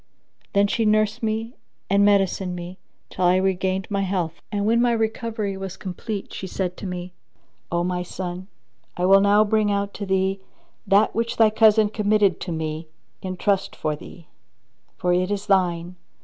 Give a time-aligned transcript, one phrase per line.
[0.53, 1.53] Then she nursed me
[1.87, 2.79] and medicined me
[3.11, 7.13] till I regained my health; and, when my recovery was complete, she said to me,
[7.71, 8.47] "O my son,
[8.97, 10.39] I will now bring out to thee
[10.87, 12.87] that which thy cousin committed to me
[13.21, 14.25] in trust for thee;
[14.97, 15.97] for it is thine.